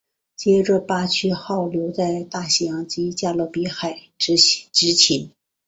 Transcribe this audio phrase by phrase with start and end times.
[0.35, 4.35] 接着巴区号留在大西洋及加勒比海执
[4.95, 5.29] 勤。